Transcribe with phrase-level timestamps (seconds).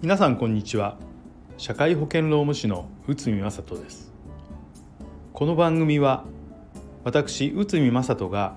[0.00, 0.96] 皆さんこんにちは。
[1.58, 4.12] 社会保険労務士の内海正人です。
[5.32, 6.24] この番組は
[7.04, 8.56] 私内海正人が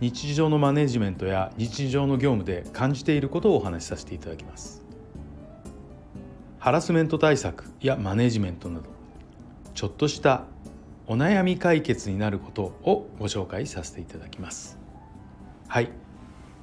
[0.00, 4.84] 日常のマネジメントや日常の業務で感じていることをお話しさせていただきます。
[6.58, 8.86] ハラスメント対策やマネジメントなど
[9.74, 10.44] ちょっとした
[11.06, 14.85] お悩み解決になることをご紹介させていただきます。
[15.68, 15.90] はい、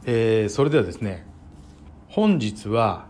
[0.05, 1.25] えー、それではですね
[2.07, 3.07] 本日は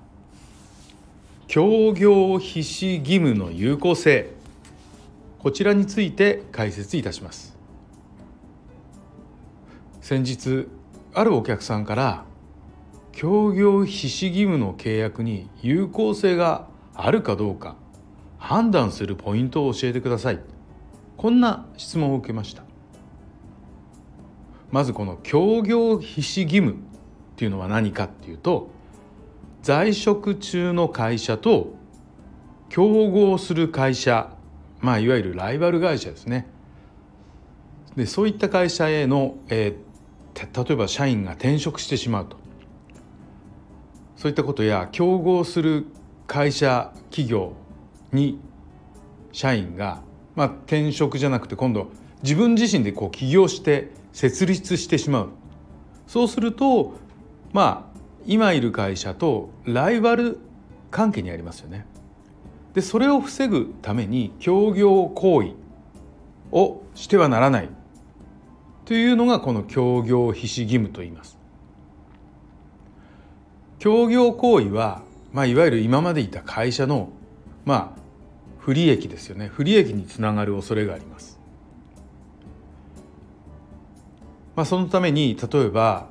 [1.47, 4.31] 協業必至義務の有効性。
[5.37, 7.55] こちらについて解説いたします。
[10.01, 10.67] 先日
[11.13, 12.25] あるお客さんから
[13.11, 17.75] 協業必至義務の契約に有効性があるかどうか
[18.39, 20.39] 判断するポイントを教えてください。
[21.17, 22.63] こんな質問を受けました。
[24.73, 26.75] まずこの協業必至義務っ
[27.35, 28.71] ていうのは何かっていうと
[29.61, 31.75] 在職中の会社と
[32.69, 34.35] 競合する会社
[34.81, 36.47] まあいわゆるライバル会社ですね。
[37.95, 42.37] でそういった会社への、えー、例えば社員が転職してしまうと。
[44.15, 45.85] そういったことや競合する
[46.25, 47.53] 会社企業
[48.11, 48.39] に
[49.31, 50.01] 社員が、
[50.35, 51.91] まあ、転職じゃなくて今度
[52.23, 55.29] 自分自身でこう起業して設立してしまう
[56.07, 56.93] そうすると
[57.51, 60.39] まあ今いる会社とライバル
[60.91, 61.85] 関係にありますよね。
[62.73, 65.51] でそれを防ぐために協業行為
[66.51, 67.69] をしてはならない
[68.85, 71.37] というのがこの協業必至義務と言います。
[73.79, 77.09] 協業行為は、まあ、いわゆる今までいた会社の、
[77.65, 78.01] まあ、
[78.59, 81.37] 不利益ですよね不利益につながる恐れがあります。
[84.55, 86.07] まあ、そのために例えば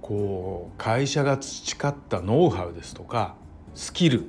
[0.00, 3.34] こう会社が培ったノウハウですとか
[3.74, 4.26] スキル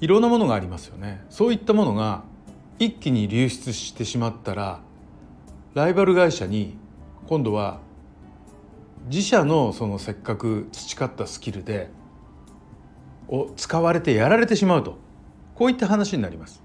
[0.00, 2.24] いろんなものがありますよねそういったものが
[2.78, 4.80] 一気に流出してしまったら
[5.74, 6.76] ライバル会社に
[7.26, 7.80] 今度は
[9.06, 11.90] 自社のそのせっかく培ったスキルで
[13.28, 14.98] を使われてやられてしまうと
[15.54, 16.62] こういった話になります。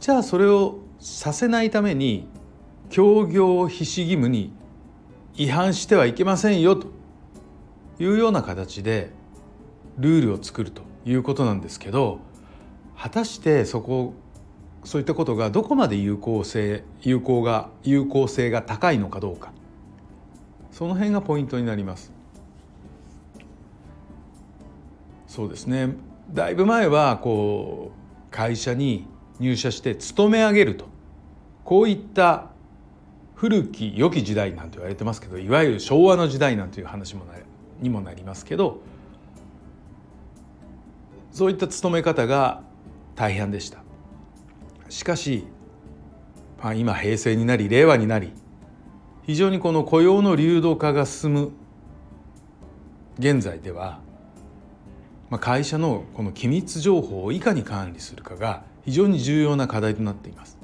[0.00, 2.26] じゃあそれをさせないために
[2.90, 4.52] 協業必至義務に
[5.36, 6.88] 違反してはいけませんよと
[8.00, 9.10] いうような形で
[9.96, 12.18] ルールを作るということなんですけど
[12.96, 14.14] 果たしてそこ
[14.82, 19.52] そういったことがどこまで有効性有効が有効性が高いのかどうか
[20.72, 22.12] その辺がポイントになります。
[25.26, 25.94] そうですね
[26.32, 29.06] だいぶ前はこう会社に
[29.38, 30.86] 入社して勤め上げると
[31.64, 32.49] こういった
[33.40, 37.32] 古き良き時代なんて言われてますけどいわゆる昭和の時代なんていう話もな
[37.80, 38.82] にもなりますけど
[41.32, 42.62] そういった勤め方が
[43.14, 43.78] 大変でした。
[44.90, 45.46] しかし、
[46.62, 48.30] まあ、今平成になり令和になり
[49.22, 51.52] 非常にこの雇用の流動化が進む
[53.18, 54.00] 現在では、
[55.30, 60.59] まあ、会社のこの機密情報をいかに管理するかが非常に重要な課題となっています。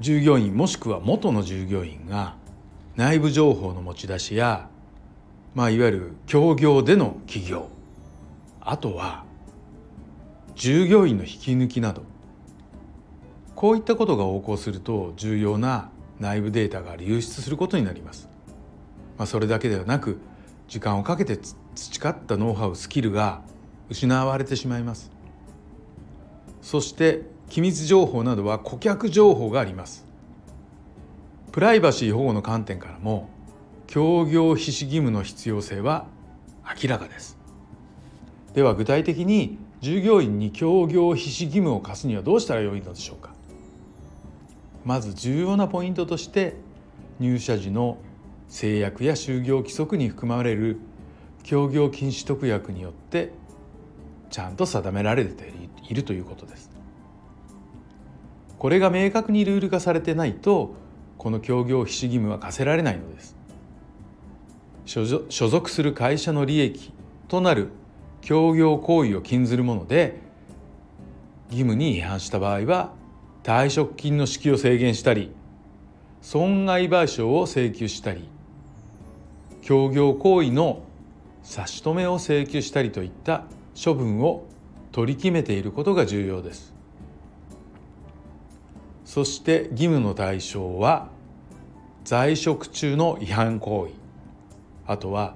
[0.00, 2.34] 従業員もしくは元の従業員が
[2.96, 4.68] 内部情報の持ち出しや、
[5.54, 7.68] まあ、いわゆる協業での起業
[8.60, 9.24] あとは
[10.54, 12.02] 従業員の引き抜きなど
[13.54, 18.28] こういったことが横行すると重要な内部データが流出することになります。
[19.18, 20.18] まあ、それだけではなく
[20.66, 21.38] 時間をかけて
[21.74, 23.42] 培ったノウハウスキルが
[23.90, 25.10] 失われてしまいます。
[26.62, 30.06] そして機密情報などは顧客情報があります。
[31.50, 33.28] プライバシー保護の観点からも
[33.88, 36.06] 協業必至義務の必要性は
[36.80, 37.36] 明らかです。
[38.54, 43.34] では具体的に従業員に協業必至義務を課すにはどうしたらよいのでしょうか。
[44.84, 46.54] まず重要なポイントとして
[47.18, 47.98] 入社時の
[48.48, 50.78] 制約や就業規則に含まれる
[51.42, 53.32] 協業禁止特約によって
[54.30, 55.52] ちゃんと定められて
[55.88, 56.79] いるということです。
[58.60, 60.74] これが明確にルール化されてないと
[61.16, 63.34] この協業必至義務は課せられないのです
[64.86, 66.92] 所属する会社の利益
[67.28, 67.70] となる
[68.20, 70.20] 協業行為を禁ずるもので
[71.48, 72.92] 義務に違反した場合は
[73.44, 75.32] 退職金の支給を制限したり
[76.20, 78.28] 損害賠償を請求したり
[79.62, 80.82] 協業行為の
[81.42, 83.44] 差し止めを請求したりといった
[83.82, 84.44] 処分を
[84.92, 86.79] 取り決めていることが重要です。
[89.10, 91.08] そして義務の対象は
[92.04, 93.94] 在職中の違反行為
[94.86, 95.34] あとは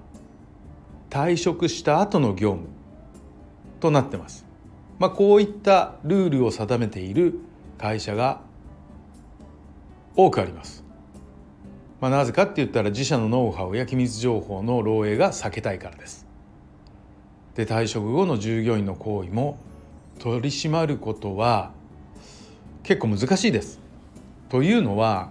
[1.11, 2.69] 退職した後の業務
[3.81, 4.47] となってます。
[5.01, 7.41] まあ、こういったルールを定めている
[7.77, 8.43] 会社が
[10.15, 10.85] 多くあります。
[12.01, 16.29] まあ、なぜかって言ったら自社のノウハウや機密情報の漏洩が避けたいからです。
[17.57, 19.59] で退職後の従業員の行為も
[20.21, 21.73] 取り締まることは
[22.85, 23.81] 結構難しいです。
[24.51, 25.31] というのは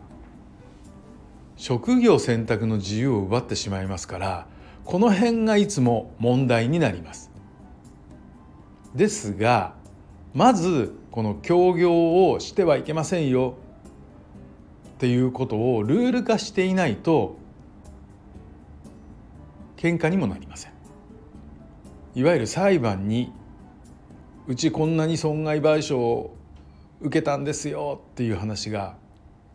[1.55, 4.47] 職業選択の自由を奪ってしまいますから
[4.83, 7.31] この辺がいつも問題になります。
[8.95, 9.75] ですが
[10.33, 13.55] まずこの協業をしてはいけませんよ
[14.95, 17.37] っていうことをルール化していないと
[19.77, 20.73] 喧嘩にもなりません。
[22.15, 23.31] いわゆる裁判に
[24.47, 26.35] うちこんなに損害賠償を
[27.03, 28.95] 受けたんですよっていう話が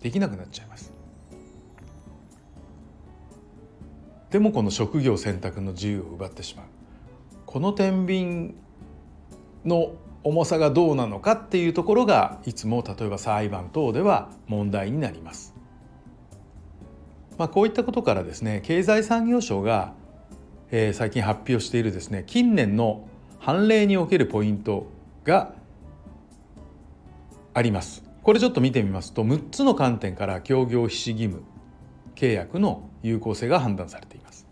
[0.00, 0.92] できなくなっちゃいます。
[4.30, 6.66] でもこの職業選択の自由を奪ってしまう
[7.46, 8.54] この天秤
[9.64, 9.92] の
[10.22, 15.54] 重さがどうなのかっていうところがいつも例えば裁判等では問題になります。
[17.38, 19.94] まあ、こういったことからですね経済産業省が、
[20.70, 23.08] えー、最近発表しているですね近年の
[23.38, 24.88] 判例におけるポイント
[25.24, 25.54] が
[27.58, 28.04] あります。
[28.22, 31.42] これちょっと見てみますと6つの観点から協業必至義務
[32.14, 34.46] 契約の有効性が判断されています。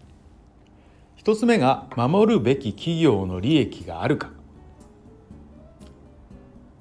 [1.26, 4.30] 1つ目が守るべき企業の利益があるか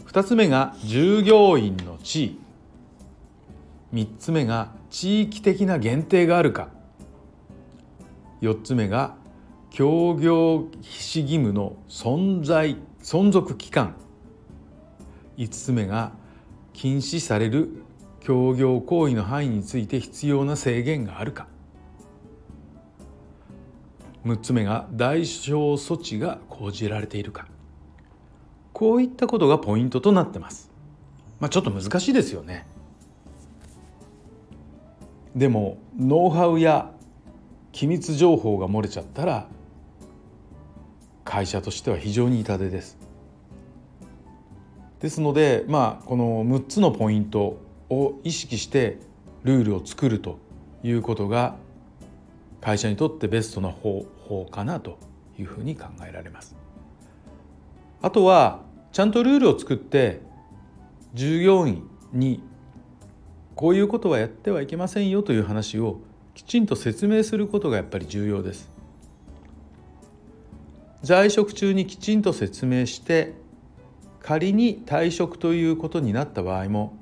[0.05, 2.39] 2つ目が従業員の地位
[3.93, 6.69] 3つ目が地域的な限定があるか
[8.41, 9.15] 4つ目が
[9.71, 13.95] 協業必至義務の存在存続期間
[15.37, 16.11] 5つ目が
[16.73, 17.83] 禁止される
[18.19, 21.47] 協業行為の範囲について必要な制限があるか
[24.25, 27.47] 6つ目が代償措置が講じられているか
[28.73, 30.69] こういったことがポイントとなってます。
[31.39, 32.67] まあ、ちょっと難しいですよね。
[35.33, 36.91] でもノウハウや
[37.71, 39.47] 機密情報が漏れちゃったら
[41.23, 43.04] 会社としては非常に痛手です。
[44.99, 47.59] ですのでまあこの6つのポイント
[47.89, 48.97] を意識して
[49.43, 50.39] ルールを作ると
[50.83, 51.55] いうことが
[52.61, 54.97] 会社にとってベストな方法かなと
[55.37, 56.55] いうふうに考えられます。
[58.01, 58.61] あとは
[58.91, 60.21] ちゃんとルールを作って
[61.13, 62.41] 従業員に
[63.55, 65.99] こういうことはやってはいけませんよという話を
[66.33, 68.69] きちんと説明することがやっぱり重要です。
[71.03, 73.33] 在職中にきちんと説明して
[74.25, 76.97] 仮に退職ということになった場合も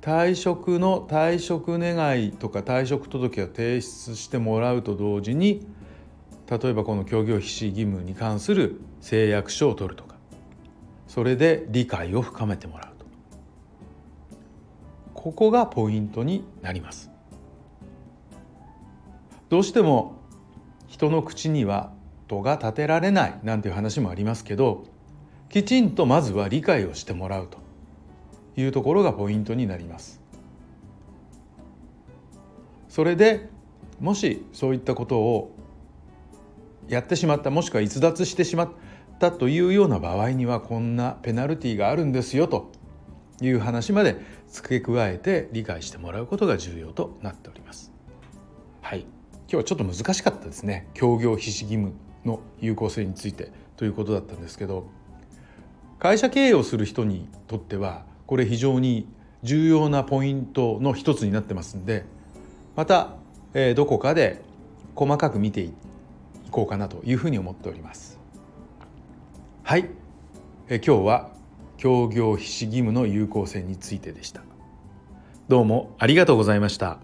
[0.00, 5.66] 退職の退職願とか退職届を提出してもらうと同時に
[6.48, 10.14] 例えばこの協業必至義務に関する誓約書を取るとか
[11.08, 13.06] それで理解を深めてもらうと。
[15.12, 17.10] ここがポイントになります。
[19.48, 20.20] どうしても
[20.86, 21.92] 人の口には
[22.28, 24.93] 戸が立てられないなんていう話もありますけど
[25.54, 27.58] きちんとまずは理解をしてもらうと
[28.60, 30.20] いうところがポイントになります。
[32.88, 33.50] それで
[34.00, 35.54] もしそういったことを
[36.88, 38.72] やってしまったもしくは逸脱してしまっ
[39.20, 42.72] たというような場合にはこんなペナルティがあるんですよと
[43.40, 44.16] いう話まで
[44.48, 47.92] 付け加えて理解してもらうことが重要となっております。
[48.80, 49.08] はい、今
[49.50, 50.88] 日はちょっと難しかったですね。
[50.94, 51.92] 協業必至義務
[52.24, 54.88] の有効性についてということだったんですけど
[56.04, 59.08] 会社経営をする人にとってはこれ非常に
[59.42, 62.04] 重要なポイントの一つになってますんで
[62.76, 63.14] また、
[63.54, 64.42] えー、どこかで
[64.94, 65.72] 細かく見てい
[66.50, 68.20] こうかなというふうに思っております。
[69.62, 69.88] はい。
[70.68, 71.30] え今日は
[71.78, 74.42] 協業必至義務の有効性についてでした。
[75.48, 76.98] どうもありがとうございました。